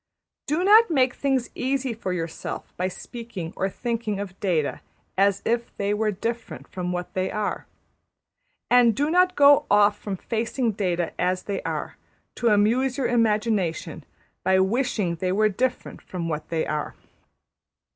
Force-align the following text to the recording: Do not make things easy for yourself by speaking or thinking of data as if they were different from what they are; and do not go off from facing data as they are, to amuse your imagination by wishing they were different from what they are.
Do 0.47 0.63
not 0.63 0.89
make 0.89 1.13
things 1.13 1.51
easy 1.53 1.93
for 1.93 2.11
yourself 2.11 2.73
by 2.75 2.87
speaking 2.87 3.53
or 3.55 3.69
thinking 3.69 4.19
of 4.19 4.39
data 4.39 4.81
as 5.15 5.43
if 5.45 5.77
they 5.77 5.93
were 5.93 6.09
different 6.09 6.67
from 6.67 6.91
what 6.91 7.13
they 7.13 7.29
are; 7.29 7.67
and 8.71 8.95
do 8.95 9.11
not 9.11 9.35
go 9.35 9.67
off 9.69 9.99
from 9.99 10.17
facing 10.17 10.71
data 10.71 11.13
as 11.19 11.43
they 11.43 11.61
are, 11.61 11.97
to 12.37 12.47
amuse 12.47 12.97
your 12.97 13.07
imagination 13.09 14.03
by 14.43 14.57
wishing 14.59 15.17
they 15.17 15.31
were 15.31 15.49
different 15.49 16.01
from 16.01 16.27
what 16.27 16.49
they 16.49 16.65
are. 16.65 16.95